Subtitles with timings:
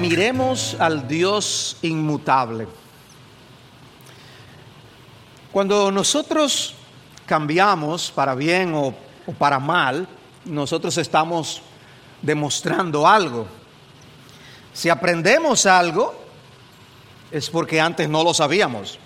[0.00, 2.66] Miremos al Dios inmutable.
[5.52, 6.74] Cuando nosotros
[7.26, 8.94] cambiamos para bien o,
[9.38, 10.08] para mal,
[10.46, 11.60] nosotros estamos
[12.22, 13.46] demostrando algo.
[14.72, 16.14] Si aprendemos algo,
[17.30, 18.98] es porque antes no lo sabíamos.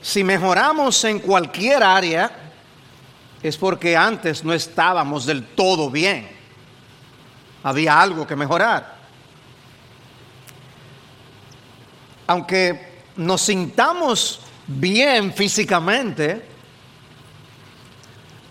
[0.00, 2.30] Si mejoramos en cualquier área,
[3.42, 6.26] es porque antes no estábamos del todo bien.
[7.62, 8.93] Había algo que mejorar.
[12.26, 16.42] Aunque nos sintamos bien físicamente,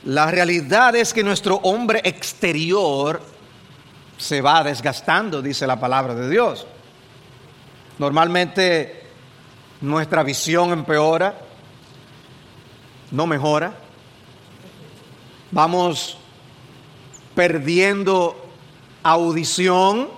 [0.05, 3.21] la realidad es que nuestro hombre exterior
[4.17, 6.67] se va desgastando, dice la palabra de Dios.
[7.99, 9.03] Normalmente
[9.81, 11.37] nuestra visión empeora,
[13.11, 13.73] no mejora.
[15.51, 16.17] Vamos
[17.35, 18.49] perdiendo
[19.03, 20.09] audición.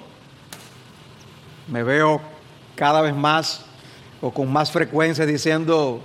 [1.67, 2.34] Me veo
[2.75, 3.61] cada vez más
[4.21, 6.01] o con más frecuencia diciendo,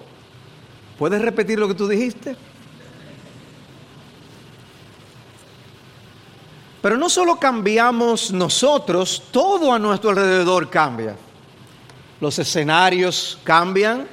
[0.98, 2.36] ¿puedes repetir lo que tú dijiste?
[6.82, 11.14] Pero no solo cambiamos nosotros, todo a nuestro alrededor cambia.
[12.20, 14.06] Los escenarios cambian,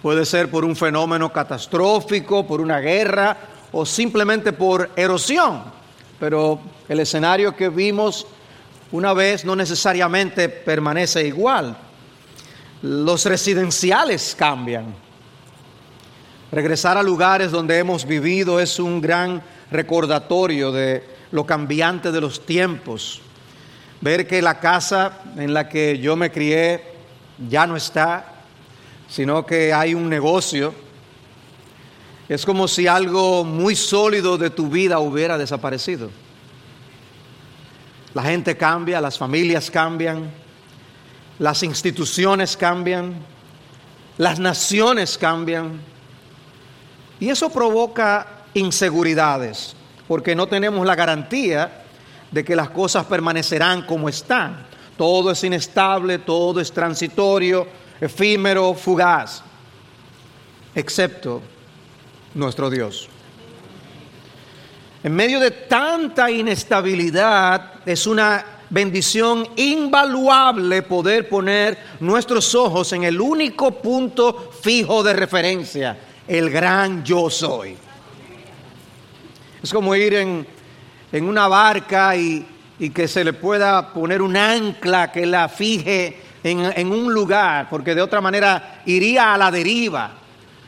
[0.00, 3.36] puede ser por un fenómeno catastrófico, por una guerra
[3.72, 5.62] o simplemente por erosión.
[6.18, 8.26] Pero el escenario que vimos
[8.92, 11.76] una vez no necesariamente permanece igual.
[12.82, 14.94] Los residenciales cambian.
[16.50, 22.44] Regresar a lugares donde hemos vivido es un gran recordatorio de lo cambiante de los
[22.44, 23.20] tiempos.
[24.00, 26.82] Ver que la casa en la que yo me crié
[27.48, 28.42] ya no está,
[29.08, 30.74] sino que hay un negocio.
[32.28, 36.10] Es como si algo muy sólido de tu vida hubiera desaparecido.
[38.14, 40.30] La gente cambia, las familias cambian,
[41.38, 43.14] las instituciones cambian,
[44.18, 45.80] las naciones cambian.
[47.20, 49.76] Y eso provoca inseguridades,
[50.08, 51.84] porque no tenemos la garantía
[52.30, 54.66] de que las cosas permanecerán como están.
[54.96, 57.66] Todo es inestable, todo es transitorio,
[58.00, 59.42] efímero, fugaz,
[60.74, 61.40] excepto
[62.34, 63.08] nuestro Dios.
[65.02, 73.18] En medio de tanta inestabilidad es una bendición invaluable poder poner nuestros ojos en el
[73.18, 75.96] único punto fijo de referencia,
[76.28, 77.76] el gran yo soy.
[79.62, 80.46] Es como ir en,
[81.12, 82.46] en una barca y,
[82.78, 87.68] y, que se le pueda poner un ancla que la fije en, en, un lugar,
[87.70, 90.12] porque de otra manera iría a la deriva,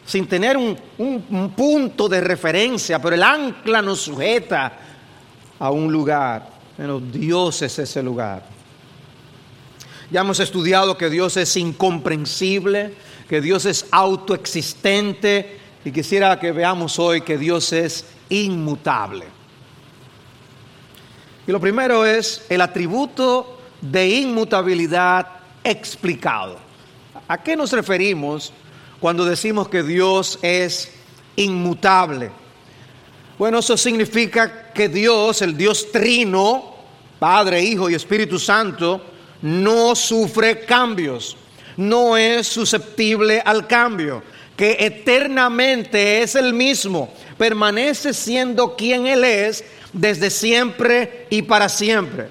[0.04, 4.72] sin tener un, un, un punto de referencia, pero el ancla nos sujeta
[5.58, 6.50] a un lugar.
[6.76, 8.44] Pero Dios es ese lugar.
[10.10, 12.94] Ya hemos estudiado que Dios es incomprensible,
[13.28, 19.26] que Dios es autoexistente y quisiera que veamos hoy que Dios es inmutable.
[21.46, 25.26] Y lo primero es el atributo de inmutabilidad
[25.64, 26.58] explicado.
[27.26, 28.52] ¿A qué nos referimos
[29.02, 30.92] cuando decimos que Dios es
[31.34, 32.30] inmutable?
[33.36, 36.76] Bueno, eso significa que Dios, el Dios trino,
[37.18, 39.04] Padre, Hijo y Espíritu Santo,
[39.42, 41.36] no sufre cambios,
[41.76, 44.22] no es susceptible al cambio,
[44.56, 52.28] que eternamente es el mismo, permanece siendo quien Él es desde siempre y para siempre.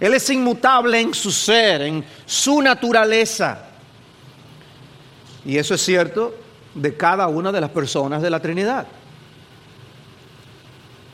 [0.00, 3.68] Él es inmutable en su ser, en su naturaleza.
[5.44, 6.34] Y eso es cierto
[6.74, 8.86] de cada una de las personas de la Trinidad.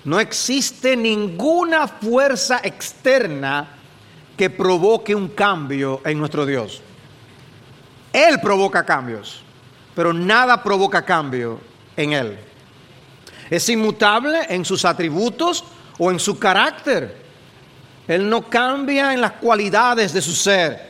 [0.05, 3.69] No existe ninguna fuerza externa
[4.37, 6.81] que provoque un cambio en nuestro Dios.
[8.13, 9.43] Él provoca cambios,
[9.95, 11.61] pero nada provoca cambio
[11.97, 12.39] en Él.
[13.51, 15.65] Es inmutable en sus atributos
[15.99, 17.17] o en su carácter.
[18.07, 20.88] Él no cambia en las cualidades de su ser.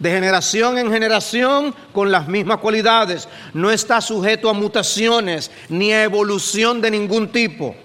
[0.00, 3.28] De generación en generación con las mismas cualidades.
[3.54, 7.76] No está sujeto a mutaciones ni a evolución de ningún tipo.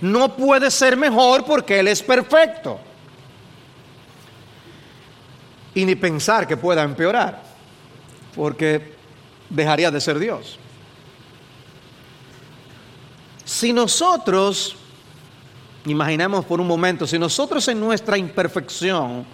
[0.00, 2.80] No puede ser mejor porque Él es perfecto.
[5.74, 7.42] Y ni pensar que pueda empeorar,
[8.36, 8.94] porque
[9.50, 10.58] dejaría de ser Dios.
[13.44, 14.76] Si nosotros,
[15.86, 19.26] imaginemos por un momento, si nosotros en nuestra imperfección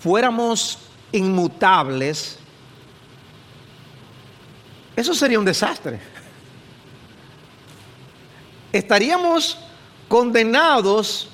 [0.00, 0.78] fuéramos
[1.12, 2.38] inmutables,
[4.96, 6.00] eso sería un desastre.
[8.72, 9.58] Estaríamos
[10.08, 11.28] condenados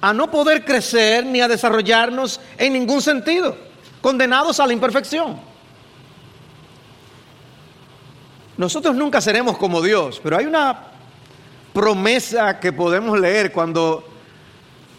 [0.00, 3.56] a no poder crecer ni a desarrollarnos en ningún sentido,
[4.00, 5.40] condenados a la imperfección.
[8.56, 10.84] Nosotros nunca seremos como Dios, pero hay una
[11.72, 14.04] promesa que podemos leer cuando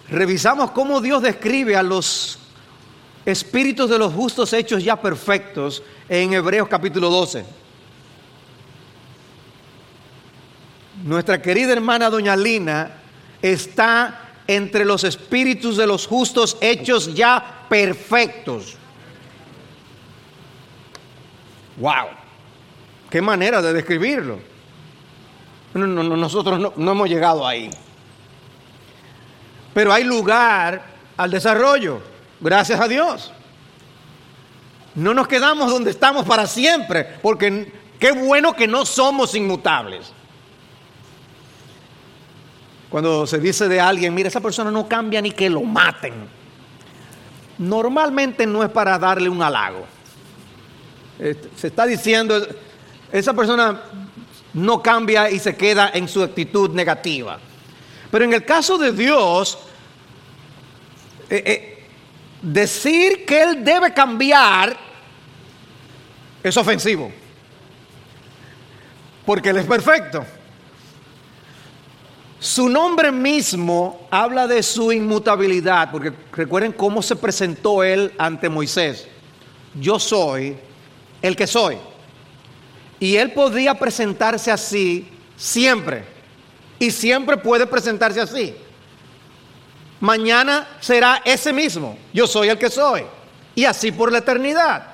[0.10, 2.40] revisamos cómo Dios describe a los
[3.30, 7.46] espíritus de los justos hechos ya perfectos en Hebreos capítulo 12.
[11.04, 12.92] Nuestra querida hermana doña Lina
[13.42, 18.76] está entre los espíritus de los justos hechos ya perfectos.
[21.78, 22.08] ¡Wow!
[23.10, 24.40] ¡Qué manera de describirlo!
[25.74, 27.70] nosotros no, no hemos llegado ahí.
[29.74, 30.84] Pero hay lugar
[31.16, 32.02] al desarrollo,
[32.40, 33.32] gracias a Dios.
[34.96, 40.12] No nos quedamos donde estamos para siempre, porque qué bueno que no somos inmutables.
[42.90, 46.14] Cuando se dice de alguien, mira, esa persona no cambia ni que lo maten.
[47.60, 49.86] Normalmente no es para darle un halago.
[51.20, 52.36] Este, se está diciendo,
[53.12, 53.82] esa persona
[54.54, 57.38] no cambia y se queda en su actitud negativa.
[58.10, 59.60] Pero en el caso de Dios,
[61.30, 61.69] eh, eh,
[62.42, 64.78] decir que Él debe cambiar
[66.44, 67.12] es ofensivo.
[69.26, 70.26] Porque Él es perfecto.
[72.40, 79.08] Su nombre mismo habla de su inmutabilidad, porque recuerden cómo se presentó él ante Moisés.
[79.76, 80.58] Yo soy
[81.22, 81.78] el que soy.
[82.98, 86.06] Y él podía presentarse así siempre.
[86.80, 88.56] Y siempre puede presentarse así.
[90.00, 91.98] Mañana será ese mismo.
[92.14, 93.04] Yo soy el que soy.
[93.56, 94.88] Y así por la eternidad.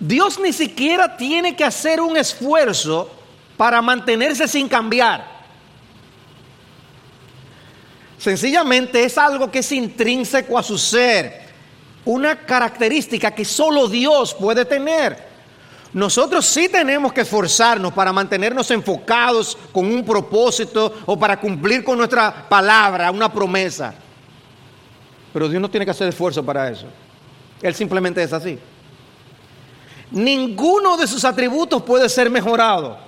[0.00, 3.10] Dios ni siquiera tiene que hacer un esfuerzo
[3.56, 5.40] para mantenerse sin cambiar.
[8.18, 11.42] Sencillamente es algo que es intrínseco a su ser,
[12.04, 15.29] una característica que solo Dios puede tener.
[15.92, 21.98] Nosotros sí tenemos que esforzarnos para mantenernos enfocados con un propósito o para cumplir con
[21.98, 23.94] nuestra palabra, una promesa.
[25.32, 26.86] Pero Dios no tiene que hacer esfuerzo para eso.
[27.60, 28.58] Él simplemente es así
[30.10, 32.98] ninguno de sus atributos puede ser mejorado.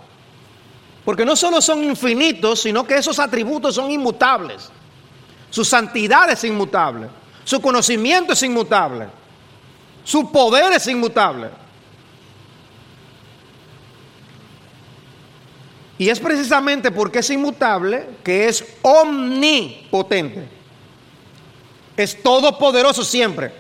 [1.05, 4.71] Porque no solo son infinitos, sino que esos atributos son inmutables.
[5.51, 7.09] Su santidad es inmutable.
[7.45, 9.09] Su conocimiento es inmutable.
[10.05, 11.51] Su poder es inmutable.
[16.03, 20.49] Y es precisamente porque es inmutable que es omnipotente.
[21.97, 23.53] Es todopoderoso siempre.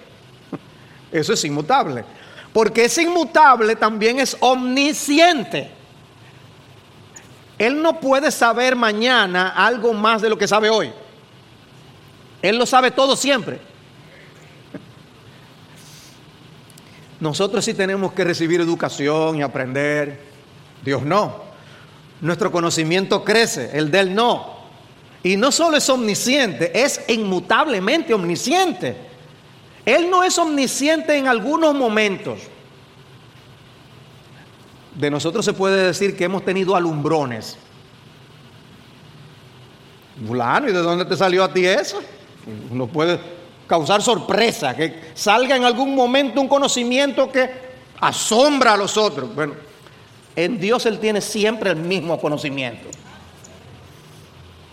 [1.12, 2.05] Eso es inmutable.
[2.53, 5.71] Porque es inmutable, también es omnisciente.
[7.59, 10.91] Él no puede saber mañana algo más de lo que sabe hoy.
[12.43, 13.61] Él lo sabe todo siempre.
[17.21, 20.19] Nosotros sí tenemos que recibir educación y aprender.
[20.85, 21.51] Dios no.
[22.22, 24.62] Nuestro conocimiento crece, el de Él no.
[25.24, 28.96] Y no solo es omnisciente, es inmutablemente omnisciente.
[29.84, 32.38] Él no es omnisciente en algunos momentos.
[34.94, 37.56] De nosotros se puede decir que hemos tenido alumbrones.
[40.24, 42.00] Fulano, ¿y de dónde te salió a ti eso?
[42.70, 43.19] Uno puede
[43.67, 47.50] causar sorpresa, que salga en algún momento un conocimiento que
[48.00, 49.34] asombra a los otros.
[49.34, 49.55] Bueno,
[50.36, 52.89] en Dios Él tiene siempre el mismo conocimiento.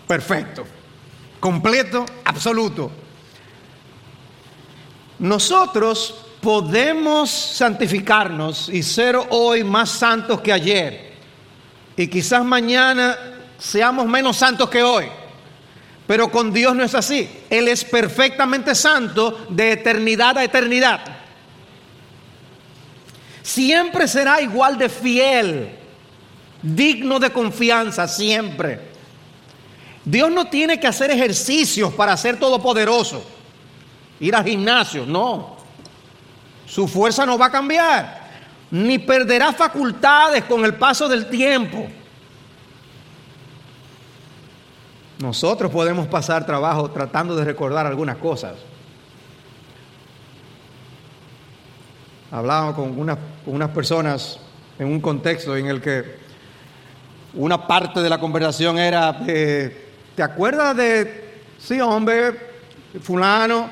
[0.06, 0.64] Perfecto,
[1.38, 2.90] completo, absoluto.
[5.18, 11.12] Nosotros podemos santificarnos y ser hoy más santos que ayer.
[11.96, 13.16] Y quizás mañana
[13.58, 15.06] seamos menos santos que hoy.
[16.06, 17.28] Pero con Dios no es así.
[17.50, 21.19] Él es perfectamente santo de eternidad a eternidad.
[23.42, 25.70] Siempre será igual de fiel,
[26.62, 28.90] digno de confianza, siempre.
[30.04, 33.24] Dios no tiene que hacer ejercicios para ser todopoderoso
[34.20, 35.56] ir al gimnasio, no.
[36.66, 38.30] Su fuerza no va a cambiar,
[38.70, 41.88] ni perderá facultades con el paso del tiempo.
[45.18, 48.54] Nosotros podemos pasar trabajo tratando de recordar algunas cosas.
[52.30, 54.38] Hablaba con unas, unas personas
[54.78, 56.20] en un contexto en el que
[57.34, 62.34] una parte de la conversación era, eh, ¿te acuerdas de, sí hombre,
[63.02, 63.68] fulano?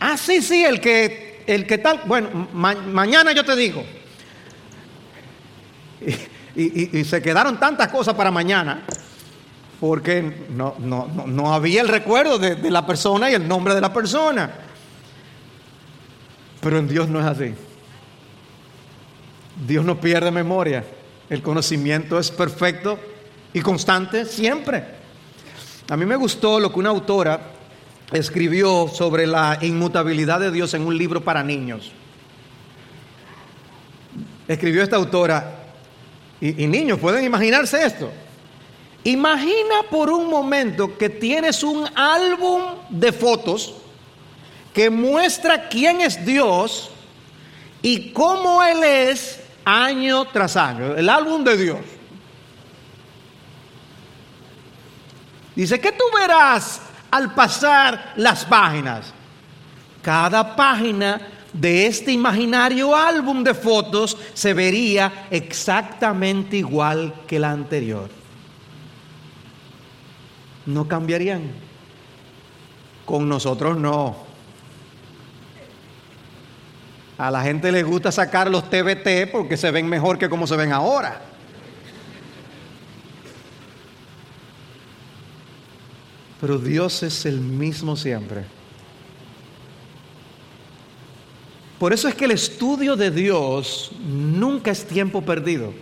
[0.00, 3.82] Ah, sí, sí, el que, el que tal, bueno, mañana yo te digo.
[6.54, 8.82] Y, se quedaron tantas cosas para mañana
[9.80, 13.80] porque no, no, no había el recuerdo de, de la persona y el nombre de
[13.80, 14.67] la persona.
[16.68, 17.54] Pero en Dios no es así.
[19.66, 20.84] Dios no pierde memoria.
[21.30, 22.98] El conocimiento es perfecto
[23.54, 24.84] y constante siempre.
[25.88, 27.40] A mí me gustó lo que una autora
[28.12, 31.90] escribió sobre la inmutabilidad de Dios en un libro para niños.
[34.46, 35.70] Escribió esta autora,
[36.38, 38.10] y, y niños, ¿pueden imaginarse esto?
[39.04, 42.60] Imagina por un momento que tienes un álbum
[42.90, 43.74] de fotos
[44.72, 46.90] que muestra quién es Dios
[47.82, 50.94] y cómo Él es año tras año.
[50.94, 51.78] El álbum de Dios.
[55.54, 59.12] Dice, ¿qué tú verás al pasar las páginas?
[60.02, 61.20] Cada página
[61.52, 68.08] de este imaginario álbum de fotos se vería exactamente igual que la anterior.
[70.66, 71.50] No cambiarían.
[73.04, 74.27] Con nosotros no.
[77.18, 80.56] A la gente le gusta sacar los TBT porque se ven mejor que como se
[80.56, 81.20] ven ahora.
[86.40, 88.44] Pero Dios es el mismo siempre.
[91.80, 95.72] Por eso es que el estudio de Dios nunca es tiempo perdido.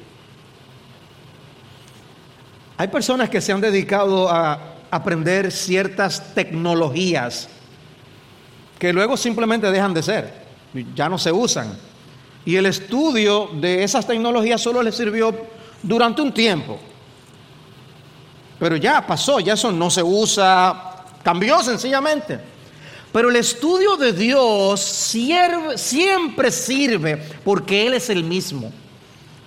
[2.78, 7.50] Hay personas que se han dedicado a aprender ciertas tecnologías
[8.78, 10.45] que luego simplemente dejan de ser
[10.94, 11.76] ya no se usan.
[12.44, 15.34] Y el estudio de esas tecnologías solo les sirvió
[15.82, 16.78] durante un tiempo.
[18.58, 22.38] Pero ya pasó, ya eso no se usa, cambió sencillamente.
[23.12, 28.72] Pero el estudio de Dios siempre sirve porque Él es el mismo.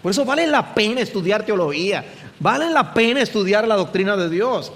[0.01, 2.05] Por eso vale la pena estudiar teología,
[2.39, 4.71] vale la pena estudiar la doctrina de Dios.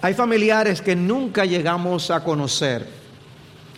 [0.00, 3.03] Hay familiares que nunca llegamos a conocer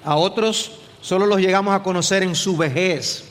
[0.07, 0.71] a otros
[1.03, 3.25] solo los llegamos a conocer en su vejez.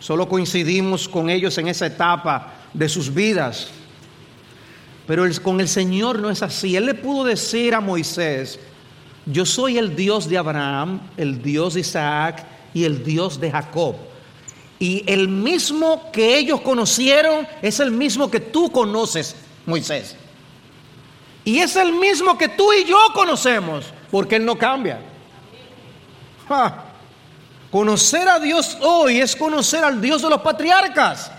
[0.00, 3.68] Solo coincidimos con ellos en esa etapa de sus vidas.
[5.06, 6.76] Pero con el Señor no es así.
[6.76, 8.58] Él le pudo decir a Moisés,
[9.24, 13.94] yo soy el Dios de Abraham, el Dios de Isaac y el Dios de Jacob.
[14.80, 20.16] Y el mismo que ellos conocieron es el mismo que tú conoces, Moisés.
[21.44, 25.00] Y es el mismo que tú y yo conocemos, porque Él no cambia.
[27.70, 31.30] Conocer a Dios hoy es conocer al Dios de los patriarcas.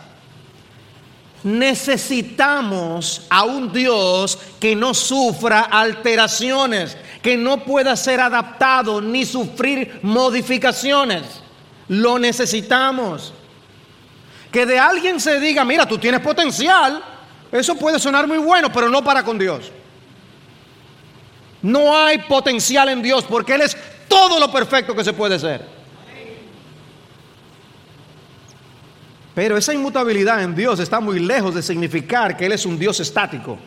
[1.43, 9.99] Necesitamos a un Dios que no sufra alteraciones, que no pueda ser adaptado ni sufrir
[10.03, 11.23] modificaciones.
[11.87, 13.33] Lo necesitamos.
[14.51, 17.01] Que de alguien se diga, mira, tú tienes potencial,
[17.51, 19.71] eso puede sonar muy bueno, pero no para con Dios.
[21.61, 25.77] No hay potencial en Dios porque Él es todo lo perfecto que se puede ser.
[29.37, 32.99] Pero esa inmutabilidad en Dios está muy lejos de significar que Él es un Dios
[32.99, 33.57] estático.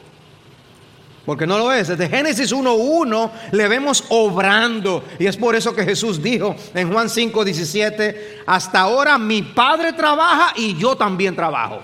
[1.24, 1.86] Porque no lo es.
[1.86, 5.04] Desde Génesis 1.1 le vemos obrando.
[5.16, 10.54] Y es por eso que Jesús dijo en Juan 5.17, hasta ahora mi Padre trabaja
[10.56, 11.80] y yo también trabajo.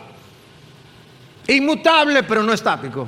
[1.46, 3.06] Inmutable pero no estático.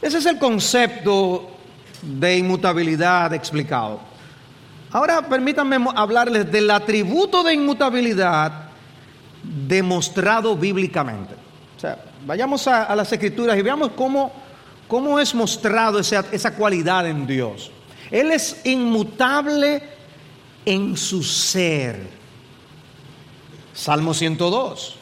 [0.00, 1.57] Ese es el concepto
[2.02, 4.00] de inmutabilidad explicado.
[4.90, 8.68] Ahora permítanme hablarles del atributo de inmutabilidad
[9.42, 11.34] demostrado bíblicamente.
[11.76, 14.32] O sea, vayamos a, las escrituras y veamos cómo,
[14.88, 17.70] cómo es mostrado esa, esa cualidad en Dios.
[18.10, 19.82] Él es inmutable
[20.64, 22.08] en su ser.
[23.74, 24.97] Salmo 102.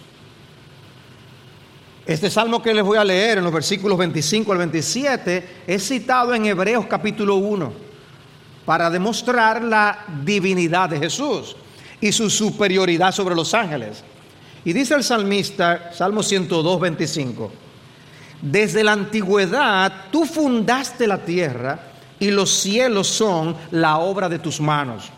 [2.07, 6.33] Este salmo que les voy a leer en los versículos 25 al 27 es citado
[6.33, 7.73] en Hebreos capítulo 1
[8.65, 11.57] para demostrar la divinidad de Jesús
[12.01, 14.05] y su superioridad sobre los ángeles.
[14.65, 17.51] Y dice el salmista, Salmo 102, 25,
[18.41, 21.81] desde la antigüedad tú fundaste la tierra
[22.21, 25.11] y los cielos son la obra de tus manos.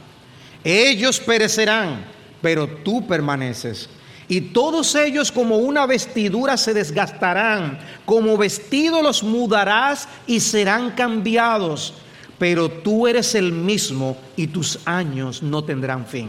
[0.64, 2.06] Ellos perecerán,
[2.40, 3.90] pero tú permaneces
[4.28, 11.94] y todos ellos como una vestidura se desgastarán, como vestido los mudarás y serán cambiados,
[12.38, 16.28] pero tú eres el mismo y tus años no tendrán fin.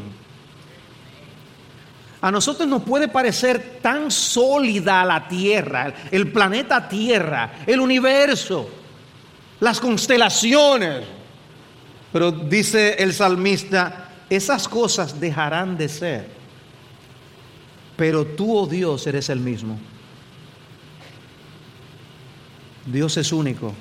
[2.22, 8.70] A nosotros nos puede parecer tan sólida la Tierra, el planeta Tierra, el universo,
[9.60, 11.04] las constelaciones,
[12.14, 16.39] pero dice el salmista, esas cosas dejarán de ser
[18.00, 19.78] pero tú, oh Dios, eres el mismo.
[22.86, 23.74] Dios es único.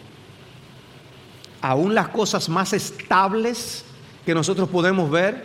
[1.61, 3.85] Aún las cosas más estables
[4.27, 5.45] que nosotros podemos ver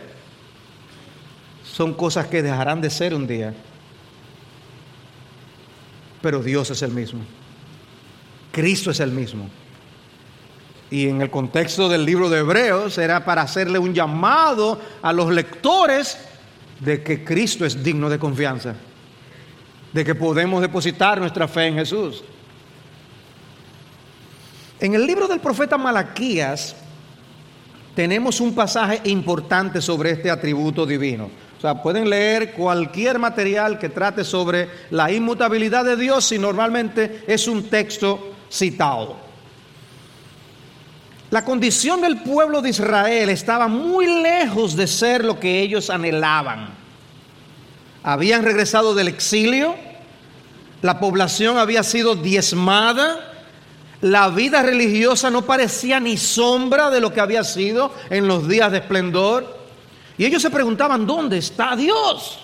[1.62, 3.54] son cosas que dejarán de ser un día.
[6.20, 7.20] Pero Dios es el mismo.
[8.50, 9.48] Cristo es el mismo.
[10.90, 15.32] Y en el contexto del libro de Hebreos era para hacerle un llamado a los
[15.32, 16.18] lectores
[16.80, 18.74] de que Cristo es digno de confianza,
[19.92, 22.24] de que podemos depositar nuestra fe en Jesús.
[24.80, 26.76] En el libro del profeta Malaquías
[27.94, 31.30] tenemos un pasaje importante sobre este atributo divino.
[31.56, 37.22] O sea, pueden leer cualquier material que trate sobre la inmutabilidad de Dios y normalmente
[37.26, 39.23] es un texto citado.
[41.34, 46.68] La condición del pueblo de Israel estaba muy lejos de ser lo que ellos anhelaban.
[48.04, 49.74] Habían regresado del exilio,
[50.80, 53.32] la población había sido diezmada,
[54.00, 58.70] la vida religiosa no parecía ni sombra de lo que había sido en los días
[58.70, 59.58] de esplendor.
[60.16, 62.38] Y ellos se preguntaban, ¿dónde está Dios?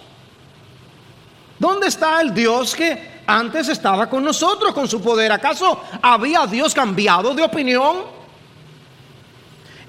[1.60, 5.30] ¿Dónde está el Dios que antes estaba con nosotros con su poder?
[5.30, 8.19] ¿Acaso había Dios cambiado de opinión?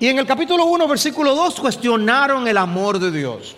[0.01, 3.55] Y en el capítulo 1, versículo 2, cuestionaron el amor de Dios.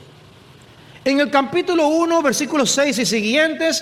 [1.06, 3.82] En el capítulo 1, versículos 6 y siguientes,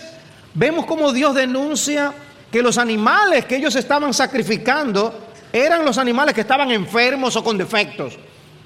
[0.53, 2.13] vemos cómo Dios denuncia
[2.51, 5.11] que los animales que ellos estaban sacrificando
[5.51, 8.15] eran los animales que estaban enfermos o con defectos.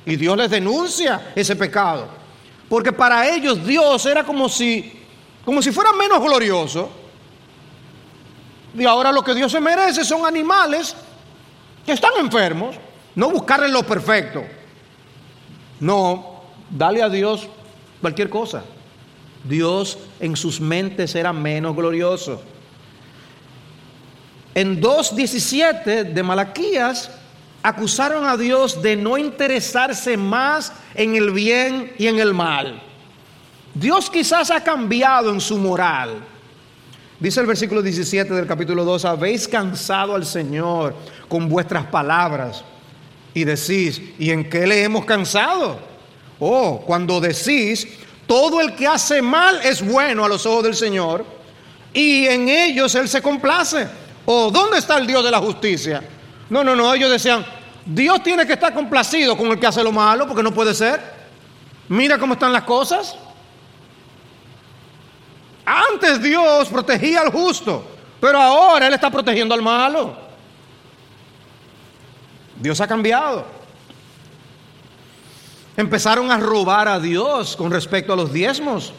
[0.05, 2.09] Y Dios les denuncia ese pecado.
[2.67, 4.91] Porque para ellos Dios era como si,
[5.45, 6.89] como si fuera menos glorioso.
[8.77, 10.93] Y ahora lo que Dios se merece son animales
[11.85, 12.75] que están enfermos.
[13.15, 14.43] No buscarle lo perfecto.
[15.79, 17.47] No, dale a Dios
[18.01, 18.63] cualquier cosa.
[19.43, 22.41] Dios en sus mentes era menos glorioso.
[24.53, 27.11] En 2.17 de Malaquías
[27.61, 32.81] acusaron a Dios de no interesarse más en el bien y en el mal.
[33.73, 36.19] Dios quizás ha cambiado en su moral.
[37.19, 40.95] Dice el versículo 17 del capítulo 2, habéis cansado al Señor
[41.27, 42.63] con vuestras palabras
[43.35, 45.77] y decís, ¿y en qué le hemos cansado?
[46.39, 47.85] Oh, cuando decís,
[48.25, 51.25] todo el que hace mal es bueno a los ojos del Señor
[51.93, 53.87] y en ellos Él se complace.
[54.25, 56.01] Oh, ¿dónde está el Dios de la justicia?
[56.49, 57.45] No, no, no, ellos decían,
[57.85, 61.01] Dios tiene que estar complacido con el que hace lo malo porque no puede ser.
[61.89, 63.17] Mira cómo están las cosas.
[65.65, 67.85] Antes Dios protegía al justo,
[68.21, 70.24] pero ahora Él está protegiendo al malo.
[72.55, 73.45] Dios ha cambiado.
[75.77, 78.93] Empezaron a robar a Dios con respecto a los diezmos,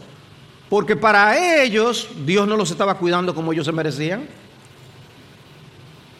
[0.68, 4.28] porque para ellos Dios no los estaba cuidando como ellos se merecían.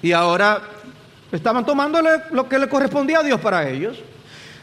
[0.03, 0.63] Y ahora
[1.33, 3.99] estaban tomándole lo que le correspondía a Dios para ellos.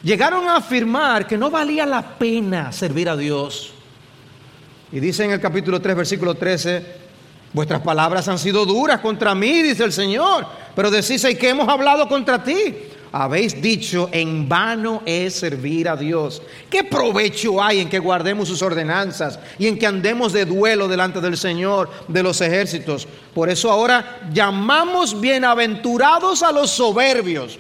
[0.02, 3.72] Llegaron a afirmar que no valía la pena servir a Dios.
[4.92, 7.04] Y dice en el capítulo 3, versículo 13,
[7.54, 11.68] vuestras palabras han sido duras contra mí, dice el Señor pero decís, ¿y qué hemos
[11.68, 12.76] hablado contra ti?
[13.12, 16.42] Habéis dicho, en vano es servir a Dios.
[16.68, 21.22] ¿Qué provecho hay en que guardemos sus ordenanzas y en que andemos de duelo delante
[21.22, 23.08] del Señor de los ejércitos?
[23.36, 27.60] Por eso ahora llamamos bienaventurados a los soberbios.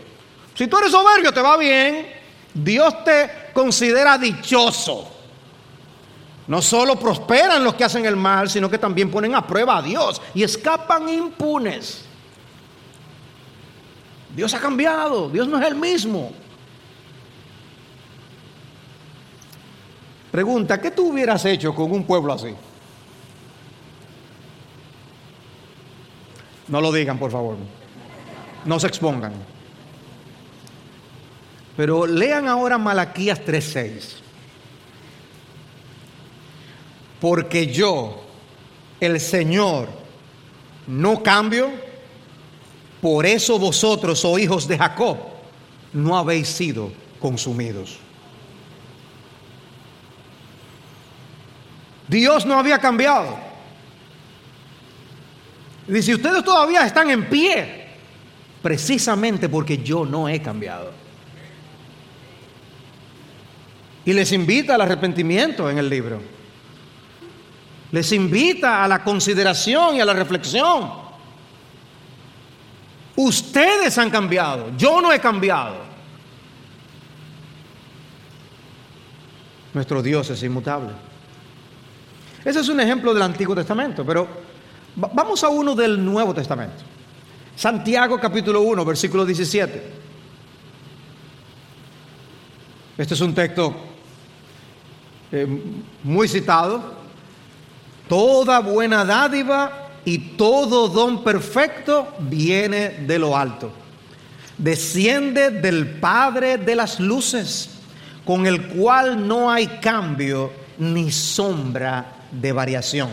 [0.56, 2.08] Si tú eres soberbio, te va bien.
[2.51, 5.12] Dios te considera dichoso.
[6.47, 9.82] No solo prosperan los que hacen el mal, sino que también ponen a prueba a
[9.82, 12.06] Dios y escapan impunes.
[14.36, 16.32] Dios ha cambiado, Dios no es el mismo.
[20.32, 22.56] Pregunta, ¿qué tú hubieras hecho con un pueblo así?
[26.67, 27.56] No lo digan, por favor.
[28.65, 29.34] No se expongan.
[31.77, 34.22] Pero lean ahora Malaquías 3:6.
[37.23, 38.21] Porque yo,
[38.99, 39.88] el Señor,
[40.88, 41.71] no cambio
[43.01, 45.17] por eso vosotros, oh hijos de Jacob,
[45.93, 47.97] no habéis sido consumidos.
[52.09, 53.38] Dios no había cambiado.
[55.88, 57.86] Dice, ustedes todavía están en pie,
[58.62, 60.91] precisamente porque yo no he cambiado.
[64.03, 66.33] Y les invita al arrepentimiento en el libro.
[67.93, 70.91] Les invita a la consideración y a la reflexión.
[73.15, 75.75] Ustedes han cambiado, yo no he cambiado.
[79.75, 80.89] Nuestro Dios es inmutable.
[82.43, 84.27] Ese es un ejemplo del Antiguo Testamento, pero
[84.95, 86.84] vamos a uno del Nuevo Testamento.
[87.56, 89.93] Santiago capítulo 1, versículo 17.
[92.97, 93.75] Este es un texto
[95.32, 95.47] eh,
[96.01, 97.02] muy citado.
[98.13, 103.71] Toda buena dádiva y todo don perfecto viene de lo alto.
[104.56, 107.71] Desciende del Padre de las luces,
[108.23, 113.10] con el cual no hay cambio ni sombra de variación.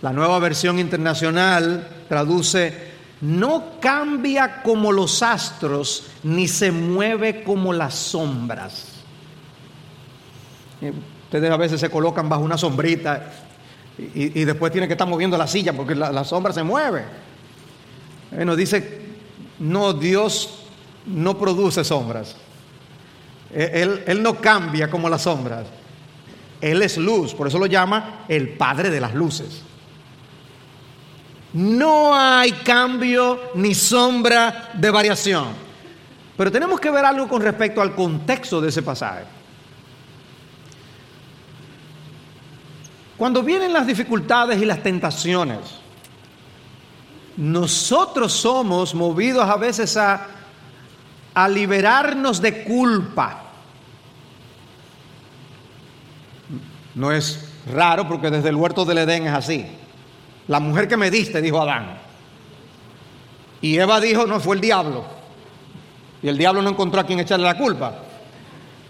[0.00, 7.96] La nueva versión internacional traduce, no cambia como los astros, ni se mueve como las
[7.96, 8.86] sombras.
[11.32, 13.32] Eh, ustedes a veces se colocan bajo una sombrita
[13.98, 17.04] y, después tienen que estar moviendo la silla porque la, sombra se mueve.
[18.30, 19.00] Bueno, dice,
[19.58, 20.64] no, Dios
[21.06, 22.36] no produce sombras.
[23.54, 25.66] Él, él no cambia como las sombras.
[26.60, 29.62] Él es luz, por eso lo llama el Padre de las Luces.
[31.52, 35.48] No hay cambio ni sombra de variación.
[36.36, 39.24] Pero tenemos que ver algo con respecto al contexto de ese pasaje.
[43.16, 45.58] Cuando vienen las dificultades y las tentaciones,
[47.36, 50.26] nosotros somos movidos a veces a,
[51.34, 53.42] a liberarnos de culpa
[56.94, 59.66] No es raro porque desde el huerto del Edén es así.
[60.48, 61.98] La mujer que me diste, dijo Adán.
[63.60, 65.04] Y Eva dijo, no, fue el diablo.
[66.22, 67.94] Y el diablo no encontró a quien echarle la culpa.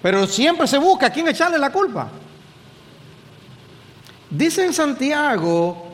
[0.02, 2.08] Pero siempre se busca a quien echarle la culpa.
[4.32, 5.88] Dice en Santiago,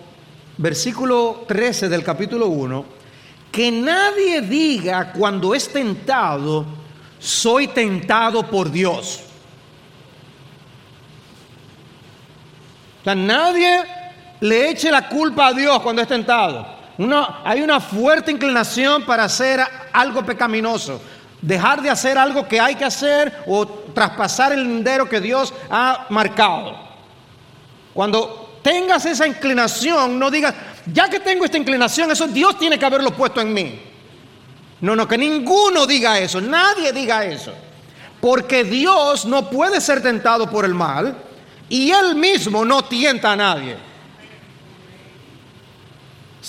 [0.59, 2.85] versículo 13 del capítulo 1,
[3.51, 6.64] que nadie diga cuando es tentado,
[7.18, 9.24] soy tentado por Dios.
[13.07, 13.83] nadie
[14.38, 16.64] le eche la culpa a Dios cuando es tentado.
[17.42, 19.61] hay una fuerte inclinación para hacer
[19.92, 21.01] algo pecaminoso.
[21.42, 26.07] Dejar de hacer algo que hay que hacer o traspasar el lindero que Dios ha
[26.11, 26.88] marcado.
[27.98, 30.54] Cuando tengas esa inclinación, no digas,
[30.87, 33.76] ya que tengo esta inclinación, eso Dios tiene que haberlo puesto en mí.
[34.82, 37.52] No, no, que ninguno diga eso, nadie diga eso.
[38.20, 41.12] Porque Dios no puede ser tentado por el mal,
[41.68, 43.76] y él mismo no tienta a nadie,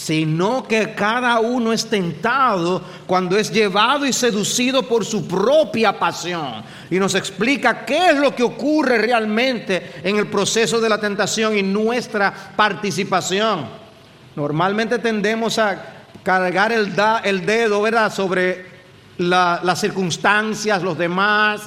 [0.01, 6.63] sino que cada uno es tentado cuando es llevado y seducido por su propia pasión.
[6.89, 11.57] Y nos explica qué es lo que ocurre realmente en el proceso de la tentación
[11.57, 13.67] y nuestra participación.
[14.37, 16.93] Normalmente tendemos a cargar el,
[17.25, 18.13] el dedo ¿verdad?
[18.13, 18.65] sobre
[19.17, 21.63] las circunstancias, los demás.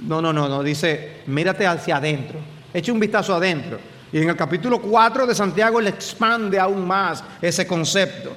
[0.00, 2.40] No, no, no, no, dice, mírate hacia adentro
[2.74, 3.93] Eche un vistazo adentro.
[4.14, 8.30] Y en el capítulo 4 de Santiago le expande aún más ese concepto.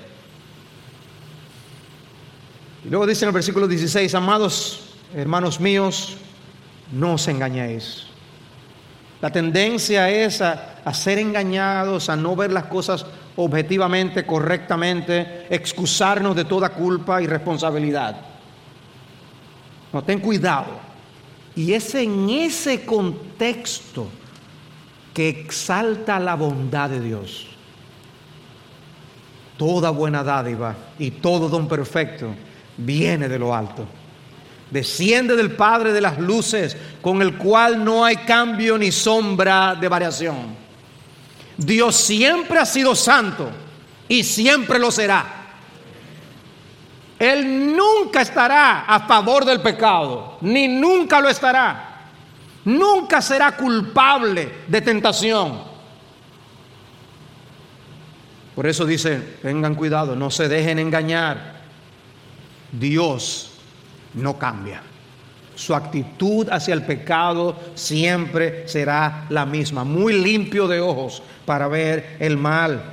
[2.83, 6.17] Y luego dice en el versículo 16, amados hermanos míos,
[6.91, 8.07] no os engañéis.
[9.21, 16.35] La tendencia es a, a, ser engañados, a no ver las cosas objetivamente, correctamente, excusarnos
[16.35, 18.19] de toda culpa y responsabilidad.
[19.93, 20.79] No, ten cuidado.
[21.55, 24.09] Y es en ese contexto
[25.17, 27.47] que exalta la bondad de Dios.
[29.57, 32.35] Toda buena dádiva y todo don perfecto
[32.77, 33.87] viene de lo alto.
[34.69, 39.87] Desciende del Padre de las luces, con el cual no hay cambio ni sombra de
[39.87, 40.55] variación.
[41.57, 43.49] Dios siempre ha sido santo
[44.07, 45.25] y siempre lo será.
[47.17, 51.86] Él nunca estará a favor del pecado, ni nunca lo estará
[52.67, 55.61] nunca será culpable de tentación.
[58.53, 61.61] Por eso dice, tengan cuidado, no se dejen engañar.
[62.71, 63.51] Dios
[64.15, 64.81] no cambia.
[65.55, 72.17] Su actitud hacia el pecado siempre será la misma, muy limpio de ojos para ver
[72.19, 72.83] el mal.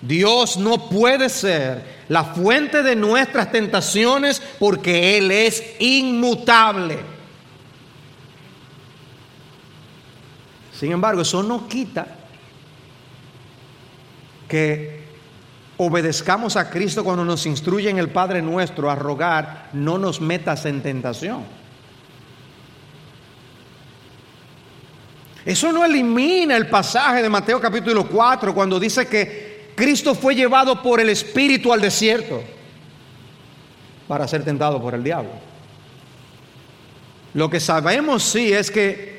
[0.00, 7.13] Dios no puede ser la fuente de nuestras tentaciones porque Él es inmutable.
[10.84, 12.06] Sin embargo, eso no quita
[14.46, 15.02] que
[15.78, 20.66] obedezcamos a Cristo cuando nos instruye en el Padre nuestro a rogar, no nos metas
[20.66, 21.42] en tentación.
[25.46, 30.82] Eso no elimina el pasaje de Mateo capítulo 4 cuando dice que Cristo fue llevado
[30.82, 32.42] por el Espíritu al desierto
[34.06, 35.30] para ser tentado por el diablo.
[37.32, 39.13] Lo que sabemos sí es que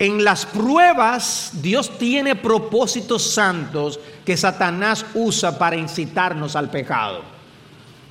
[0.00, 7.20] En las pruebas Dios tiene propósitos santos que Satanás usa para incitarnos al pecado.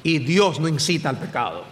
[0.04, 1.64] Y Dios no incita al pecado.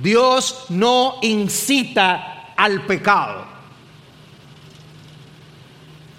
[0.00, 3.46] Dios no incita al pecado.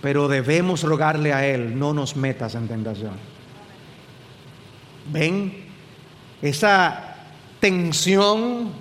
[0.02, 3.18] Pero debemos rogarle a Él, no nos metas en tentación.
[5.12, 5.66] ¿Ven?
[6.42, 7.18] Esa
[7.60, 8.72] tensión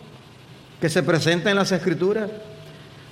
[0.80, 2.30] que se presenta en las escrituras.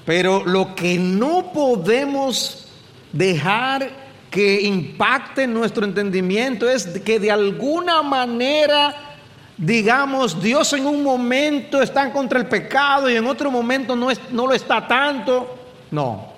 [0.04, 2.66] Pero lo que no podemos
[3.12, 3.90] dejar
[4.30, 9.16] que impacte nuestro entendimiento es que de alguna manera,
[9.56, 14.46] digamos, Dios en un momento está contra el pecado y en otro momento no, no
[14.46, 15.56] lo está tanto.
[15.90, 16.32] No.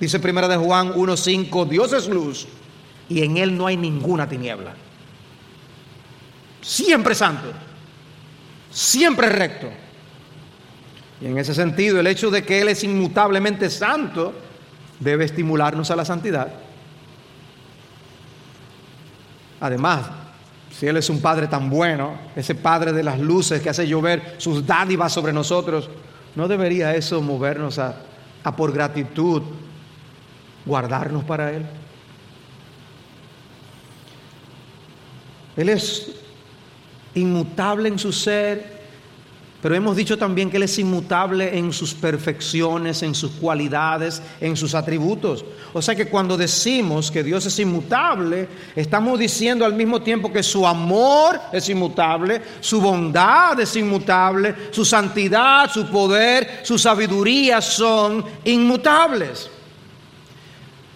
[0.00, 2.48] Dice primera de Juan 1.5, Dios es luz
[3.08, 4.74] y en Él no hay ninguna tiniebla.
[6.62, 7.52] Siempre santo,
[8.70, 9.83] siempre recto
[11.20, 14.32] y en ese sentido, el hecho de que Él es inmutablemente santo
[14.98, 16.48] debe estimularnos a la santidad.
[19.60, 20.06] Además,
[20.70, 24.34] si Él es un Padre tan bueno, ese Padre de las luces que hace llover
[24.38, 25.88] sus dádivas sobre nosotros,
[26.34, 27.94] ¿no debería eso movernos a,
[28.42, 29.42] a por gratitud
[30.66, 31.64] guardarnos para Él?
[35.56, 36.10] Él es
[37.14, 38.73] inmutable en su ser,
[39.64, 44.58] pero hemos dicho también que Él es inmutable en sus perfecciones, en sus cualidades, en
[44.58, 45.42] sus atributos.
[45.72, 48.46] O sea que cuando decimos que Dios es inmutable,
[48.76, 54.84] estamos diciendo al mismo tiempo que su amor es inmutable, su bondad es inmutable, su
[54.84, 59.48] santidad, su poder, su sabiduría son inmutables.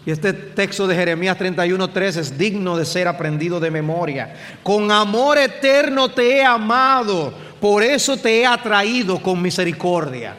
[0.09, 4.35] Y este texto de Jeremías 31:3 es digno de ser aprendido de memoria.
[4.63, 10.37] Con amor eterno te he amado por eso te he atraído con misericordia.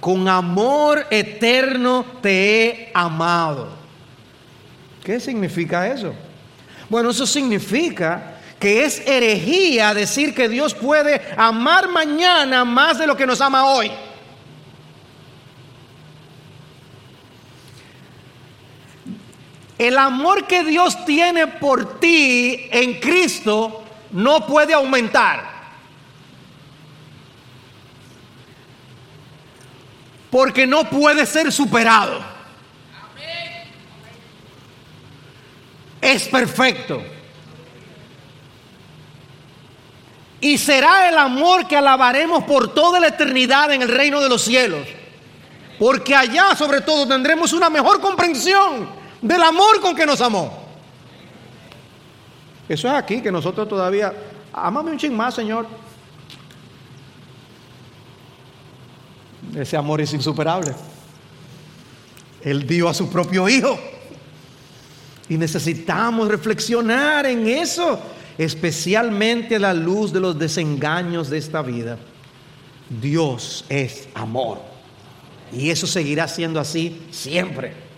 [0.00, 3.68] Con amor eterno te he amado.
[5.04, 6.14] ¿Qué significa eso?
[6.88, 13.16] Bueno, eso significa que es herejía decir que Dios puede amar mañana más de lo
[13.16, 13.90] que nos ama hoy.
[19.78, 23.81] El amor que Dios tiene por ti en Cristo
[24.12, 25.50] no puede aumentar.
[30.30, 32.20] Porque no puede ser superado.
[36.00, 37.02] Es perfecto.
[40.40, 44.42] Y será el amor que alabaremos por toda la eternidad en el reino de los
[44.42, 44.88] cielos.
[45.78, 48.88] Porque allá sobre todo tendremos una mejor comprensión
[49.20, 50.61] del amor con que nos amó.
[52.68, 54.12] Eso es aquí que nosotros todavía,
[54.52, 55.66] amame un ching más, Señor.
[59.54, 60.72] Ese amor es insuperable.
[62.42, 63.78] Él dio a su propio hijo.
[65.28, 68.00] Y necesitamos reflexionar en eso,
[68.38, 71.98] especialmente a la luz de los desengaños de esta vida.
[73.00, 74.60] Dios es amor.
[75.52, 77.91] Y eso seguirá siendo así siempre.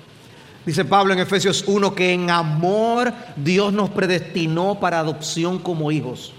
[0.67, 6.33] Dice Pablo en Efesios 1 que en amor Dios nos predestinó para adopción como hijos.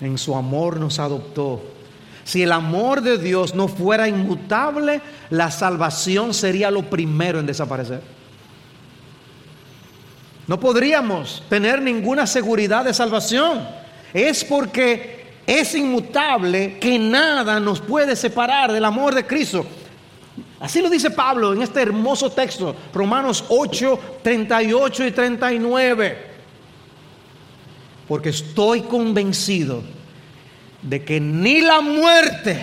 [0.00, 1.62] En su amor nos adoptó.
[2.24, 8.02] Si el amor de Dios no fuera inmutable, la salvación sería lo primero en desaparecer.
[10.46, 13.60] No podríamos tener ninguna seguridad de salvación.
[14.12, 19.64] Es porque es inmutable que nada nos puede separar del amor de Cristo.
[20.60, 26.30] Así lo dice Pablo en este hermoso texto, Romanos 8, 38 y 39.
[28.06, 29.82] Porque estoy convencido
[30.82, 32.60] de que ni la muerte,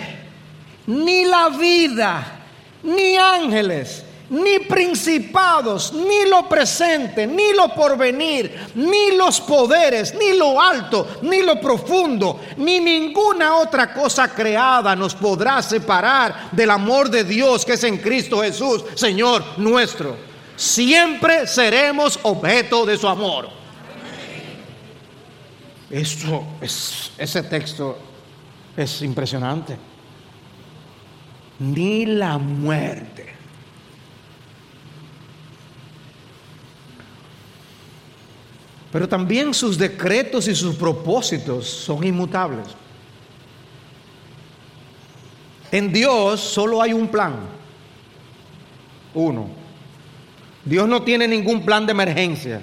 [0.86, 2.40] ni la vida,
[2.84, 10.60] ni ángeles, ni principados, ni lo presente, ni lo porvenir, ni los poderes, ni lo
[10.60, 17.24] alto, ni lo profundo, ni ninguna otra cosa creada nos podrá separar del amor de
[17.24, 20.16] Dios que es en Cristo Jesús, Señor nuestro.
[20.56, 23.48] Siempre seremos objeto de su amor.
[25.90, 27.96] Eso es, ese texto
[28.76, 29.76] es impresionante.
[31.60, 33.27] Ni la muerte
[38.90, 42.66] Pero también sus decretos y sus propósitos son inmutables.
[45.70, 47.34] En Dios solo hay un plan.
[49.14, 49.48] Uno.
[50.64, 52.62] Dios no tiene ningún plan de emergencia.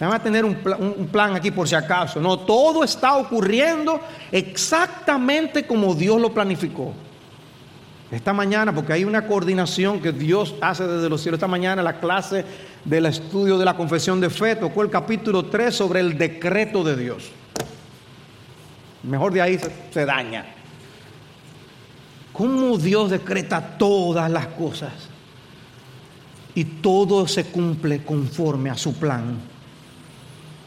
[0.00, 0.58] Van a tener un,
[0.98, 2.20] un plan aquí por si acaso.
[2.20, 4.00] No, todo está ocurriendo
[4.32, 6.92] exactamente como Dios lo planificó.
[8.12, 11.38] Esta mañana, porque hay una coordinación que Dios hace desde los cielos.
[11.38, 12.44] Esta mañana la clase
[12.84, 16.94] del estudio de la confesión de fe tocó el capítulo 3 sobre el decreto de
[16.94, 17.30] Dios.
[19.02, 19.58] Mejor de ahí
[19.90, 20.44] se, daña.
[22.34, 24.92] ¿Cómo Dios decreta todas las cosas?
[26.54, 29.38] Y todo se cumple conforme a su plan.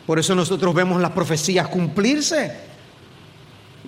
[0.08, 2.64] Por eso nosotros vemos las profecías cumplirse.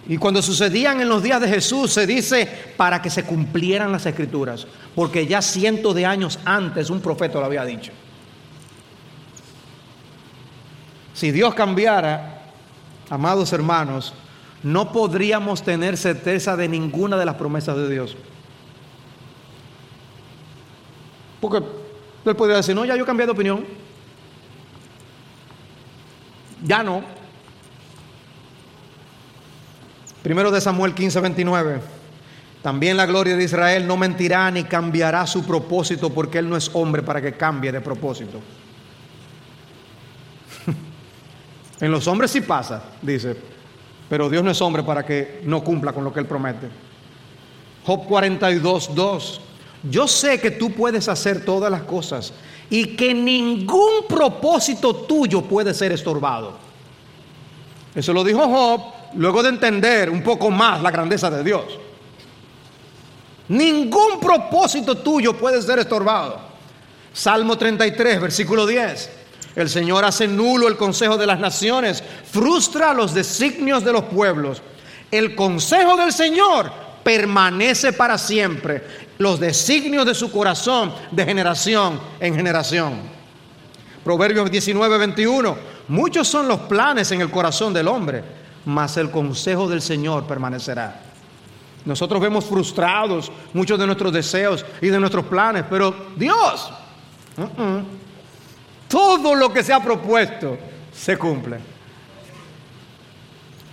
[0.10, 4.06] Y cuando sucedían en los días de Jesús, se dice para que se cumplieran las
[4.06, 4.65] escrituras,
[4.96, 7.91] porque ya cientos de años antes un profeta lo había dicho.
[11.13, 12.43] Si Dios cambiara,
[13.10, 14.13] amados hermanos,
[14.63, 18.15] no podríamos tener certeza de ninguna de las promesas de Dios.
[21.41, 21.63] Porque
[22.26, 23.65] él podría decir, no, ya yo cambié de opinión.
[26.63, 27.17] Ya no.
[30.28, 31.80] Primero de Samuel 15, 29.
[32.62, 36.70] También la gloria de Israel no mentirá ni cambiará su propósito porque él no es
[36.74, 38.42] hombre para que cambie de propósito.
[41.80, 43.38] en los hombres sí pasa, dice,
[44.10, 46.68] pero Dios no es hombre para que no cumpla con lo que él promete.
[47.86, 49.42] Job 42, 2.
[49.84, 52.34] Yo sé que tú puedes hacer todas las cosas
[52.70, 56.52] y que ningún propósito tuyo puede ser estorbado.
[57.96, 61.63] Eso lo dijo Job luego de entender un poco más la grandeza de Dios.
[63.50, 66.39] Ningún propósito tuyo puede ser estorbado.
[67.13, 69.10] Salmo 33, versículo 10.
[69.56, 74.62] El Señor hace nulo el consejo de las naciones, frustra los designios de los pueblos.
[75.10, 76.72] El consejo del Señor
[77.04, 78.84] permanece para siempre,
[79.17, 83.00] los designios de su corazón de generación en generación.
[84.04, 85.58] Proverbios 19, 21.
[85.88, 88.24] Muchos son los planes en el corazón del hombre
[88.68, 91.00] mas el consejo del Señor permanecerá.
[91.86, 96.70] Nosotros vemos frustrados muchos de nuestros deseos y de nuestros planes, pero Dios,
[98.90, 100.58] todo lo que se ha propuesto
[100.94, 101.60] se cumple.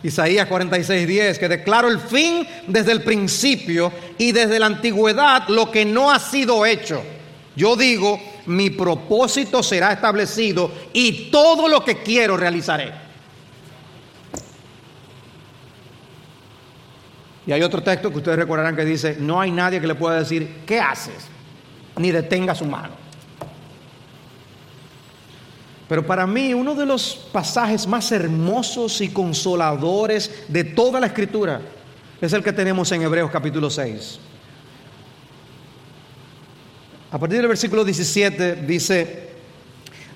[0.05, 5.85] Isaías 46:10, que declaro el fin desde el principio y desde la antigüedad lo que
[5.85, 7.03] no ha sido hecho.
[7.57, 13.04] Yo digo, mi propósito será establecido y todo lo que quiero realizaré.
[17.47, 20.19] Y hay otro texto que ustedes recordarán que dice, no hay nadie que le pueda
[20.19, 21.29] decir, ¿qué haces?
[21.97, 22.95] Ni detenga su mano.
[25.89, 31.61] Pero para mí uno de los pasajes más hermosos y consoladores de toda la escritura
[32.21, 34.19] es el que tenemos en Hebreos capítulo 6.
[37.11, 39.29] A partir del versículo 17 dice,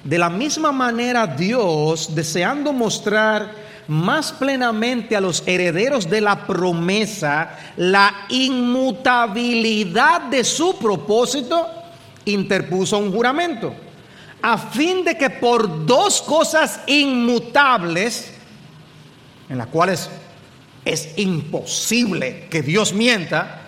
[0.03, 7.59] de la misma manera Dios, deseando mostrar más plenamente a los herederos de la promesa
[7.77, 11.67] la inmutabilidad de su propósito,
[12.27, 13.75] interpuso un juramento,
[14.43, 18.33] a fin de que por dos cosas inmutables,
[19.49, 20.11] en las cuales
[20.85, 23.63] es imposible que Dios mienta,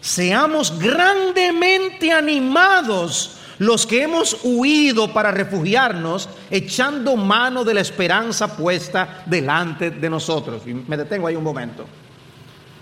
[0.00, 9.22] seamos grandemente animados los que hemos huido para refugiarnos, echando mano de la esperanza puesta
[9.26, 10.62] delante de nosotros.
[10.66, 11.84] Y me detengo ahí un momento.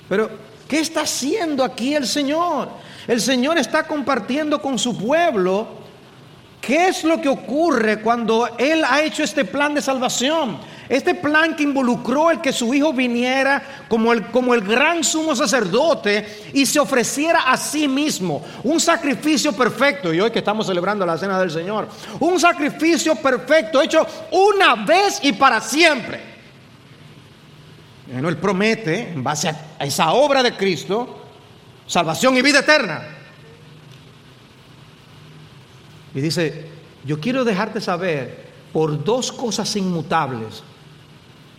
[0.08, 0.30] Pero,
[0.68, 2.68] ¿qué está haciendo aquí el Señor?
[3.08, 5.66] El Señor está compartiendo con su pueblo
[6.60, 10.58] qué es lo que ocurre cuando Él ha hecho este plan de salvación.
[10.88, 15.37] Este plan que involucró el que su hijo viniera como el, como el gran sumo
[15.37, 20.14] sacerdote y se ofreciera a sí mismo un sacrificio perfecto.
[20.14, 21.88] Y hoy que estamos celebrando la cena del Señor,
[22.20, 26.22] un sacrificio perfecto hecho una vez y para siempre.
[28.11, 31.23] Bueno, él promete, en base a esa obra de Cristo,
[31.87, 33.02] salvación y vida eterna.
[36.15, 36.67] Y dice,
[37.04, 40.62] yo quiero dejarte saber por dos cosas inmutables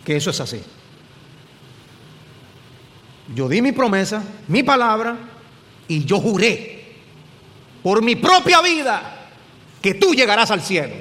[0.04, 0.62] que eso es así.
[3.34, 5.16] Yo di mi promesa, mi palabra,
[5.86, 6.96] y yo juré
[7.82, 9.28] por mi propia vida
[9.80, 10.94] que tú llegarás al cielo.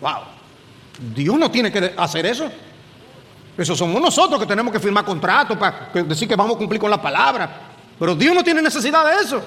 [0.00, 0.22] Wow.
[1.14, 2.50] Dios no tiene que hacer eso.
[3.56, 6.90] Eso somos nosotros que tenemos que firmar contratos para decir que vamos a cumplir con
[6.90, 7.68] la palabra.
[7.98, 9.42] Pero Dios no tiene necesidad de eso.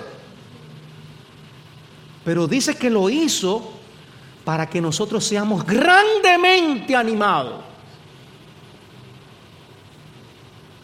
[2.23, 3.79] Pero dice que lo hizo
[4.43, 7.61] para que nosotros seamos grandemente animados.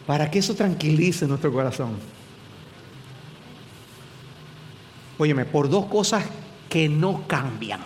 [0.06, 1.98] Para que eso tranquilice nuestro corazón.
[5.18, 6.26] Óyeme, por dos cosas
[6.70, 7.82] que no cambian.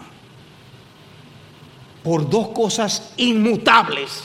[2.03, 4.23] por dos cosas inmutables,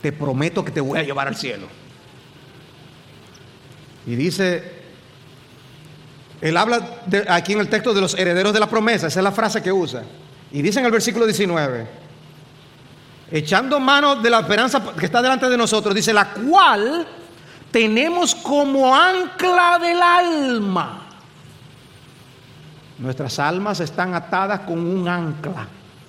[0.00, 1.66] te prometo que te voy a llevar al cielo.
[4.06, 4.77] Y dice,
[6.40, 9.32] él habla aquí en el texto de los herederos de la promesa, esa es la
[9.32, 10.02] frase que usa.
[10.52, 11.86] Y dice en el versículo 19,
[13.30, 17.06] echando mano de la esperanza que está delante de nosotros, dice, la cual
[17.70, 21.04] tenemos como ancla del alma.
[22.98, 25.68] Nuestras almas están atadas con un ancla,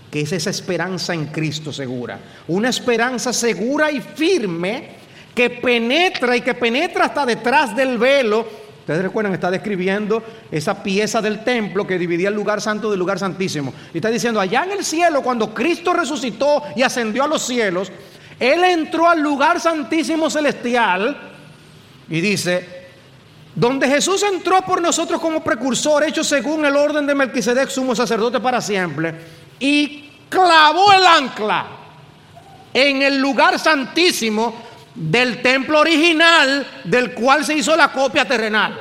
[0.10, 2.20] que es esa esperanza en Cristo segura.
[2.48, 4.98] Una esperanza segura y firme
[5.36, 8.68] que penetra y que penetra hasta detrás del velo.
[8.90, 13.20] Ustedes recuerdan, está describiendo esa pieza del templo que dividía el lugar santo del lugar
[13.20, 13.72] santísimo.
[13.94, 17.92] Y está diciendo, allá en el cielo, cuando Cristo resucitó y ascendió a los cielos,
[18.40, 21.16] Él entró al lugar santísimo celestial
[22.10, 22.88] y dice,
[23.54, 28.40] donde Jesús entró por nosotros como precursor, hecho según el orden de Melquisedec, sumo sacerdote
[28.40, 29.14] para siempre,
[29.60, 31.68] y clavó el ancla
[32.74, 38.80] en el lugar santísimo del templo original del cual se hizo la copia terrenal.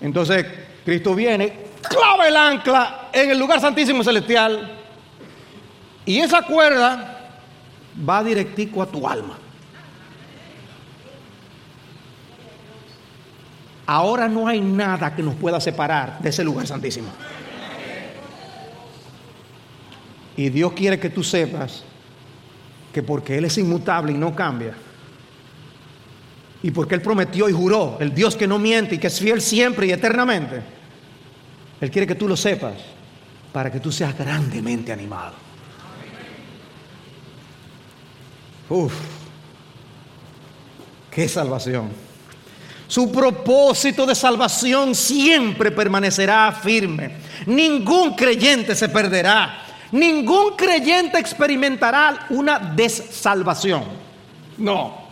[0.00, 0.46] Entonces
[0.84, 4.78] Cristo viene, clava el ancla en el lugar santísimo celestial
[6.06, 7.40] y esa cuerda
[8.08, 9.38] va directico a tu alma.
[13.86, 17.08] Ahora no hay nada que nos pueda separar de ese lugar santísimo.
[20.36, 21.84] Y Dios quiere que tú sepas
[22.92, 24.74] que porque Él es inmutable y no cambia,
[26.62, 29.40] y porque Él prometió y juró, el Dios que no miente y que es fiel
[29.40, 30.62] siempre y eternamente,
[31.80, 32.74] Él quiere que tú lo sepas
[33.52, 35.34] para que tú seas grandemente animado.
[38.68, 38.92] Uf,
[41.10, 41.90] qué salvación.
[42.86, 47.18] Su propósito de salvación siempre permanecerá firme.
[47.46, 49.64] Ningún creyente se perderá.
[49.92, 53.84] Ningún creyente experimentará una desalvación.
[54.58, 55.08] No.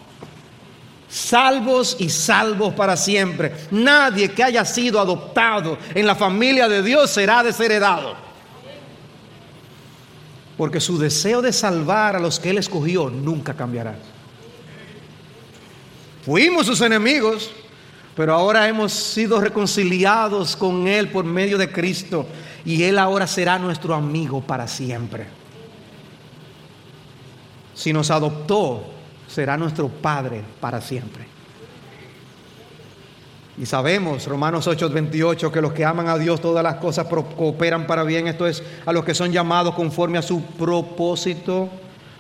[1.09, 3.55] Salvos y salvos para siempre.
[3.71, 8.15] Nadie que haya sido adoptado en la familia de Dios será desheredado.
[10.57, 13.97] Porque su deseo de salvar a los que Él escogió nunca cambiará.
[16.25, 17.51] Fuimos sus enemigos,
[18.15, 22.27] pero ahora hemos sido reconciliados con Él por medio de Cristo
[22.65, 25.27] y Él ahora será nuestro amigo para siempre.
[27.75, 28.85] Si nos adoptó,
[29.29, 31.27] será nuestro Padre para siempre.
[33.57, 38.05] Y sabemos, Romanos 8:28, que los que aman a Dios todas las cosas cooperan para
[38.05, 38.29] bien.
[38.29, 41.69] Esto es a los que son llamados conforme a su propósito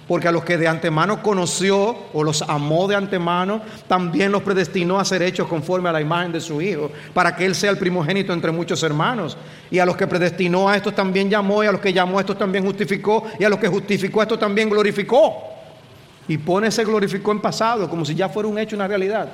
[0.09, 4.98] porque a los que de antemano conoció o los amó de antemano, también los predestinó
[4.98, 7.76] a ser hechos conforme a la imagen de su Hijo, para que Él sea el
[7.76, 9.36] primogénito entre muchos hermanos.
[9.70, 12.22] Y a los que predestinó a estos también llamó, y a los que llamó a
[12.22, 15.42] estos también justificó, y a los que justificó a estos también glorificó.
[16.26, 19.28] Y pone ese glorificó en pasado, como si ya fuera un hecho, una realidad.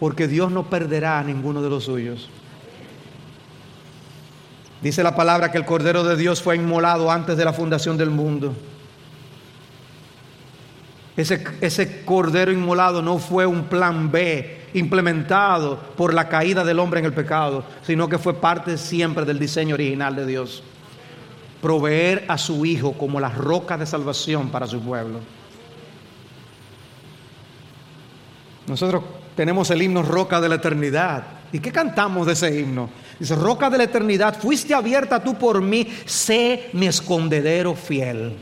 [0.00, 2.28] Porque Dios no perderá a ninguno de los suyos.
[4.82, 8.10] Dice la palabra que el Cordero de Dios fue inmolado antes de la fundación del
[8.10, 8.54] mundo.
[11.16, 17.06] Ese, cordero inmolado no fue un plan B implementado por la caída del hombre en
[17.06, 20.64] el pecado, sino que fue parte siempre del diseño original de Dios.
[21.62, 25.20] Proveer a su Hijo como la roca de salvación para su pueblo.
[28.66, 29.04] Nosotros
[29.36, 31.22] tenemos el himno Roca de la Eternidad.
[31.52, 32.90] ¿Y qué cantamos de ese himno?
[33.18, 38.36] Dice, Roca de la Eternidad, fuiste abierta tú por mí, sé mi escondedero fiel.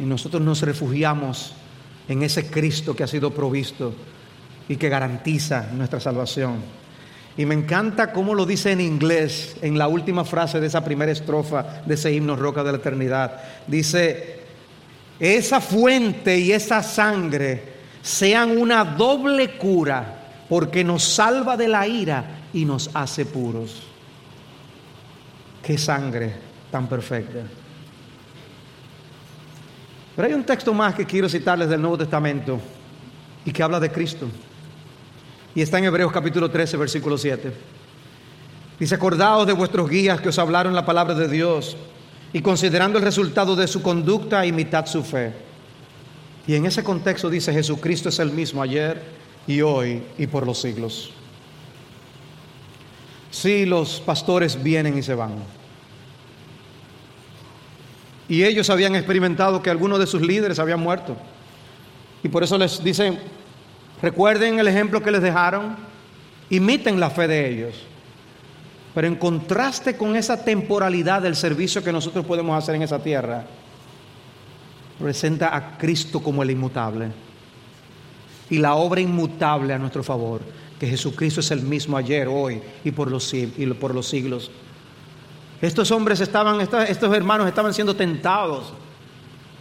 [0.00, 1.54] Y nosotros nos refugiamos
[2.08, 3.94] en ese Cristo que ha sido provisto
[4.68, 6.56] y que garantiza nuestra salvación.
[7.36, 11.12] Y me encanta cómo lo dice en inglés, en la última frase de esa primera
[11.12, 13.40] estrofa de ese himno Roca de la Eternidad.
[13.66, 14.40] Dice,
[15.20, 22.24] esa fuente y esa sangre sean una doble cura porque nos salva de la ira
[22.52, 23.82] y nos hace puros.
[25.62, 26.32] Qué sangre
[26.70, 27.40] tan perfecta.
[30.16, 32.58] Pero hay un texto más que quiero citarles del Nuevo Testamento
[33.44, 34.26] y que habla de Cristo.
[35.54, 37.52] Y está en Hebreos capítulo 13, versículo 7.
[38.80, 41.76] Dice, acordaos de vuestros guías que os hablaron la palabra de Dios
[42.32, 45.32] y considerando el resultado de su conducta, imitad su fe.
[46.46, 49.02] Y en ese contexto dice, Jesucristo es el mismo ayer
[49.46, 51.10] y hoy y por los siglos.
[53.30, 55.34] Si los pastores vienen y se van,
[58.28, 61.16] y ellos habían experimentado que algunos de sus líderes habían muerto.
[62.22, 63.18] Y por eso les dicen,
[64.02, 65.76] recuerden el ejemplo que les dejaron,
[66.50, 67.74] imiten la fe de ellos.
[68.94, 73.44] Pero en contraste con esa temporalidad del servicio que nosotros podemos hacer en esa tierra,
[74.98, 77.10] presenta a Cristo como el inmutable
[78.48, 80.40] y la obra inmutable a nuestro favor,
[80.78, 83.46] que Jesucristo es el mismo ayer, hoy y por los, y
[83.78, 84.50] por los siglos.
[85.60, 88.72] Estos hombres estaban, estos hermanos estaban siendo tentados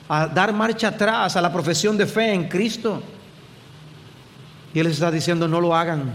[0.08, 3.02] a dar marcha atrás a la profesión de fe en Cristo.
[4.74, 6.14] Y Él les está diciendo, no lo hagan.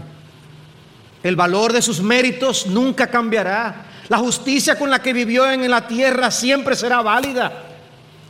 [1.23, 3.85] El valor de sus méritos nunca cambiará.
[4.07, 7.51] La justicia con la que vivió en la tierra siempre será válida.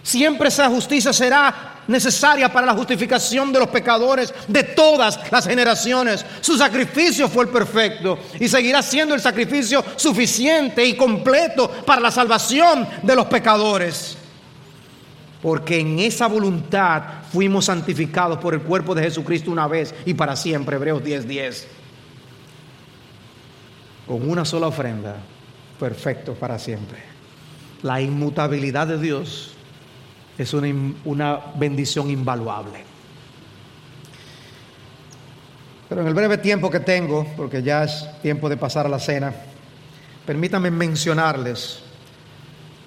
[0.04, 6.25] Siempre esa justicia será necesaria para la justificación de los pecadores de todas las generaciones.
[6.41, 12.09] Su sacrificio fue el perfecto y seguirá siendo el sacrificio suficiente y completo para la
[12.09, 14.17] salvación de los pecadores.
[15.41, 20.35] Porque en esa voluntad fuimos santificados por el cuerpo de Jesucristo una vez y para
[20.35, 20.75] siempre.
[20.75, 21.67] Hebreos 10:10.
[24.07, 25.17] Con una sola ofrenda,
[25.79, 26.99] perfecto para siempre.
[27.81, 29.53] La inmutabilidad de Dios
[30.43, 30.67] es una,
[31.05, 32.83] una bendición invaluable.
[35.89, 38.99] Pero en el breve tiempo que tengo, porque ya es tiempo de pasar a la
[38.99, 39.33] cena,
[40.25, 41.83] permítanme mencionarles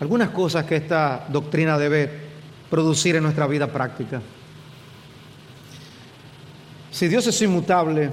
[0.01, 2.11] algunas cosas que esta doctrina debe
[2.71, 4.21] producir en nuestra vida práctica.
[6.91, 8.11] Si Dios es inmutable,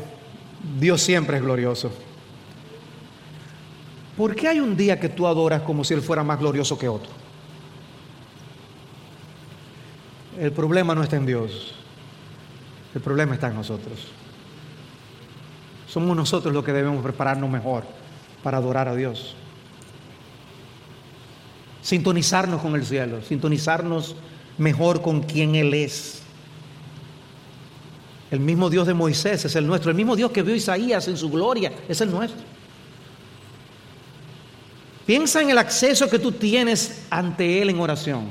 [0.79, 1.91] Dios siempre es glorioso.
[4.17, 6.87] ¿Por qué hay un día que tú adoras como si Él fuera más glorioso que
[6.87, 7.09] otro?
[10.39, 11.73] El problema no está en Dios,
[12.95, 14.07] el problema está en nosotros.
[15.87, 17.83] Somos nosotros los que debemos prepararnos mejor
[18.43, 19.35] para adorar a Dios.
[21.81, 24.15] Sintonizarnos con el cielo, sintonizarnos
[24.57, 26.21] mejor con quien Él es.
[28.29, 29.91] El mismo Dios de Moisés es el nuestro.
[29.91, 32.41] El mismo Dios que vio Isaías en su gloria es el nuestro.
[35.05, 38.29] Piensa en el acceso que tú tienes ante Él en oración.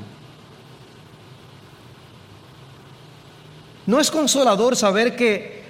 [3.85, 5.61] ¿No es consolador saber que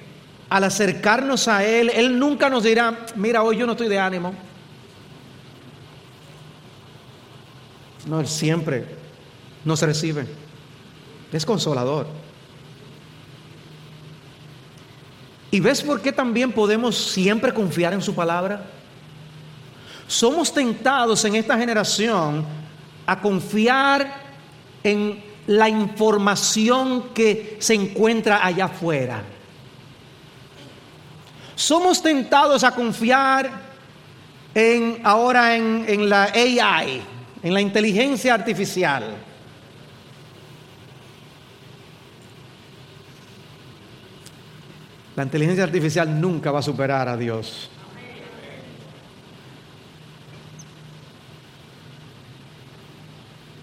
[0.49, 4.33] al acercarnos a Él, Él nunca nos dirá, mira, hoy yo no estoy de ánimo?
[8.05, 8.85] No, Él siempre
[9.63, 10.27] nos recibe.
[11.31, 12.07] Es consolador.
[15.51, 18.65] ¿Y ves por qué también podemos siempre confiar en su palabra?
[20.07, 22.45] Somos tentados en esta generación
[23.05, 24.21] a confiar
[24.83, 29.23] en la información que se encuentra allá afuera.
[31.55, 33.49] Somos tentados a confiar
[34.53, 37.01] en ahora en, en la AI,
[37.41, 39.15] en la inteligencia artificial.
[45.15, 47.70] La inteligencia artificial nunca va a superar a Dios.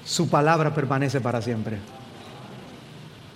[0.09, 1.77] Su palabra permanece para siempre.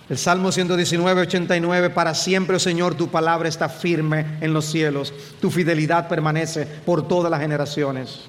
[0.09, 5.13] El Salmo 119, 89, para siempre, oh Señor, tu palabra está firme en los cielos,
[5.39, 8.21] tu fidelidad permanece por todas las generaciones.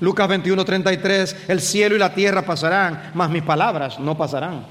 [0.00, 4.66] Lucas 21, 33, el cielo y la tierra pasarán, mas mis palabras no pasarán.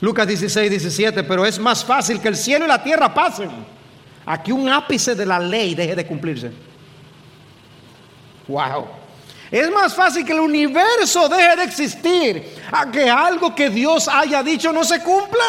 [0.00, 3.50] Lucas 16, 17, pero es más fácil que el cielo y la tierra pasen
[4.24, 6.52] a que un ápice de la ley deje de cumplirse.
[8.46, 9.03] Wow.
[9.54, 14.42] Es más fácil que el universo deje de existir a que algo que Dios haya
[14.42, 15.44] dicho no se cumpla.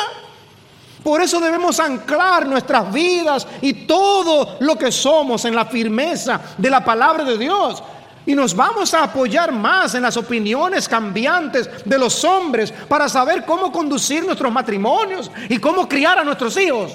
[1.04, 6.70] Por eso debemos anclar nuestras vidas y todo lo que somos en la firmeza de
[6.70, 7.82] la palabra de Dios.
[8.28, 13.44] Y nos vamos a apoyar más en las opiniones cambiantes de los hombres para saber
[13.44, 16.92] cómo conducir nuestros matrimonios y cómo criar a nuestros hijos.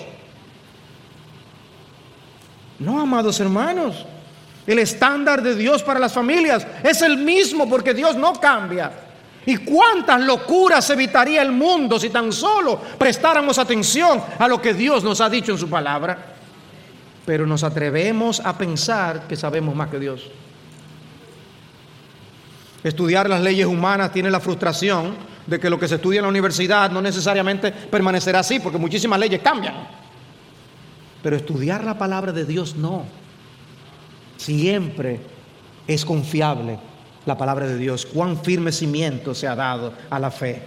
[2.79, 4.07] No, amados hermanos,
[4.67, 8.91] el estándar de Dios para las familias es el mismo porque Dios no cambia.
[9.47, 15.03] ¿Y cuántas locuras evitaría el mundo si tan solo prestáramos atención a lo que Dios
[15.03, 16.35] nos ha dicho en su palabra?
[17.25, 20.31] Pero nos atrevemos a pensar que sabemos más que Dios.
[22.83, 26.31] Estudiar las leyes humanas tiene la frustración de que lo que se estudia en la
[26.31, 29.75] universidad no necesariamente permanecerá así, porque muchísimas leyes cambian.
[31.23, 33.05] Pero estudiar la palabra de Dios no.
[34.41, 35.21] Siempre
[35.87, 36.79] es confiable
[37.27, 38.07] la palabra de Dios.
[38.07, 40.63] Cuán firme cimiento se ha dado a la fe.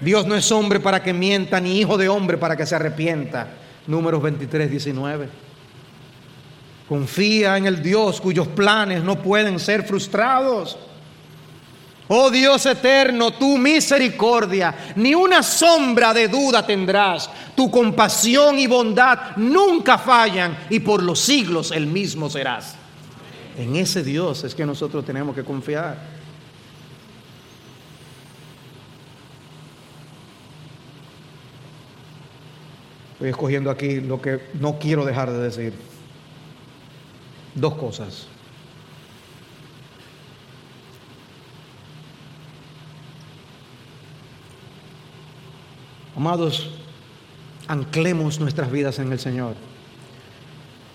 [0.00, 3.48] Dios no es hombre para que mienta, ni hijo de hombre para que se arrepienta.
[3.86, 5.28] Números 23, 19.
[6.88, 10.78] Confía en el Dios cuyos planes no pueden ser frustrados.
[12.08, 17.28] Oh Dios eterno, tu misericordia, ni una sombra de duda tendrás.
[17.54, 22.77] Tu compasión y bondad nunca fallan y por los siglos el mismo serás.
[23.58, 25.98] En ese Dios es que nosotros tenemos que confiar.
[33.14, 35.72] Estoy escogiendo aquí lo que no quiero dejar de decir.
[37.56, 38.28] Dos cosas.
[46.14, 46.70] Amados,
[47.66, 49.67] anclemos nuestras vidas en el Señor.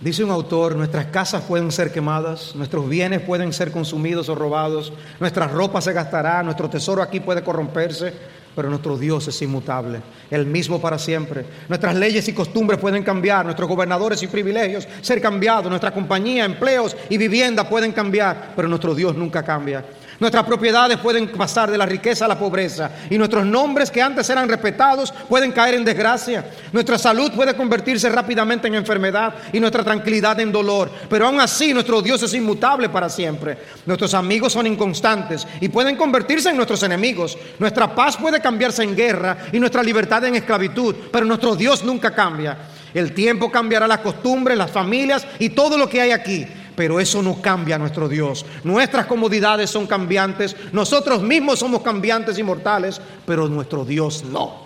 [0.04, 4.92] Dice un autor, nuestras casas pueden ser quemadas, nuestros bienes pueden ser consumidos o robados,
[5.18, 8.12] nuestra ropa se gastará, nuestro tesoro aquí puede corromperse,
[8.54, 11.46] pero nuestro Dios es inmutable, el mismo para siempre.
[11.70, 16.98] Nuestras leyes y costumbres pueden cambiar, nuestros gobernadores y privilegios ser cambiados, nuestra compañía, empleos
[17.08, 19.86] y vivienda pueden cambiar, pero nuestro Dios nunca cambia.
[20.24, 24.30] Nuestras propiedades pueden pasar de la riqueza a la pobreza y nuestros nombres que antes
[24.30, 26.46] eran respetados pueden caer en desgracia.
[26.72, 30.90] Nuestra salud puede convertirse rápidamente en enfermedad y nuestra tranquilidad en dolor.
[31.10, 33.58] Pero aún así nuestro Dios es inmutable para siempre.
[33.86, 37.38] Nuestros amigos son inconstantes y pueden convertirse en nuestros enemigos.
[37.60, 42.12] Nuestra paz puede cambiarse en guerra y nuestra libertad en esclavitud, pero nuestro Dios nunca
[42.12, 42.58] cambia.
[42.94, 47.22] El tiempo cambiará las costumbres, las familias y todo lo que hay aquí pero eso
[47.22, 48.46] no cambia a nuestro Dios.
[48.64, 54.64] Nuestras comodidades son cambiantes, nosotros mismos somos cambiantes y mortales, pero nuestro Dios no.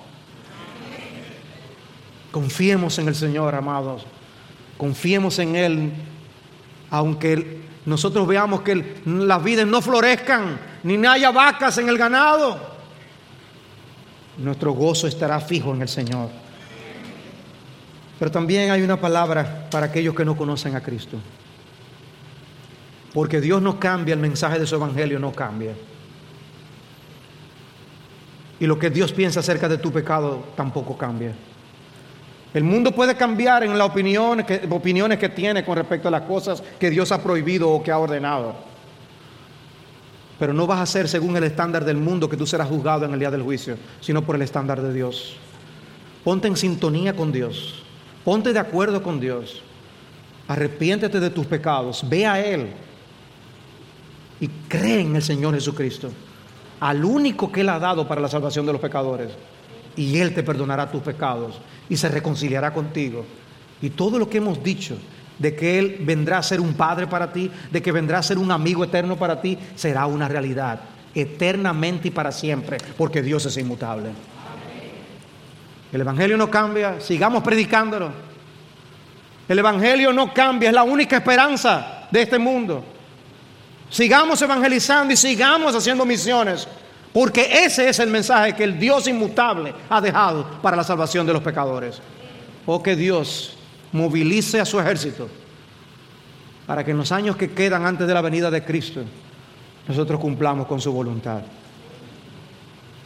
[2.32, 4.06] Confiemos en el Señor, amados.
[4.78, 5.92] Confiemos en Él,
[6.90, 12.60] aunque nosotros veamos que las vidas no florezcan, ni haya vacas en el ganado.
[14.38, 16.30] Nuestro gozo estará fijo en el Señor.
[18.20, 21.18] Pero también hay una palabra para aquellos que no conocen a Cristo.
[23.18, 25.74] Porque Dios no cambia, el mensaje de su evangelio no cambia.
[28.60, 31.34] Y lo que Dios piensa acerca de tu pecado tampoco cambia.
[32.54, 36.92] El mundo puede cambiar en las opiniones que, tiene con respecto a las cosas que
[36.92, 38.54] Dios ha prohibido o que ha ordenado.
[40.38, 43.14] Pero no vas a ser según el estándar del mundo que tú serás juzgado en
[43.14, 45.38] el día del juicio, sino por el estándar de Dios.
[46.24, 47.82] Ponte en sintonía con Dios.
[48.24, 49.64] Ponte de acuerdo con Dios.
[50.48, 52.08] Arrepiéntete de tus pecados.
[52.08, 52.68] Ve a Él
[54.40, 56.12] y cree en el Señor Jesucristo,
[56.80, 59.32] al único que Él ha dado para la salvación de los pecadores.
[59.96, 61.60] Y Él te perdonará tus pecados
[61.90, 63.26] y se reconciliará contigo.
[63.82, 64.98] Y todo lo que hemos dicho
[65.40, 68.38] de que Él vendrá a ser un padre para ti, de que vendrá a ser
[68.38, 70.80] un amigo eterno para ti, será una realidad,
[71.14, 74.10] eternamente y para siempre, porque Dios es inmutable.
[75.92, 78.12] El Evangelio no cambia, sigamos predicándolo.
[79.48, 82.84] El Evangelio no cambia, es la única esperanza de este mundo.
[83.90, 86.68] Sigamos evangelizando y sigamos haciendo misiones,
[87.14, 91.34] porque ese es el mensaje que el Dios inmutable ha dejado para la salvación de
[91.34, 92.02] los pecadores.
[92.66, 93.58] Oh, que Dios
[93.94, 95.30] movilice a su ejército
[96.66, 99.02] para que en los años que quedan antes de la venida de Cristo
[99.88, 101.42] nosotros cumplamos con su voluntad.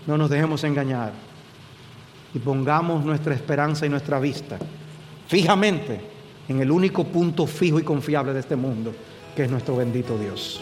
[0.08, 1.14] No nos dejemos engañar
[2.34, 4.58] y pongamos nuestra esperanza y nuestra vista
[5.28, 6.02] fijamente
[6.50, 8.94] en el único punto fijo y confiable de este mundo,
[9.36, 10.60] que es nuestro bendito Dios.